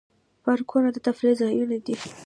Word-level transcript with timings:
پارکونه 0.43 0.87
د 0.93 0.97
تفریح 1.07 1.33
ځایونه 1.41 1.77
دي 1.85 1.95